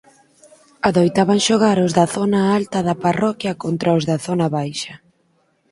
[0.89, 4.95] Adoitaban xogar os da zona alta da parroquia contra os da zona baixa.